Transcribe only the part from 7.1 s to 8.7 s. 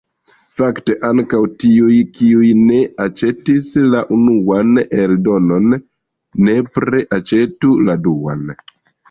aĉetu la duan.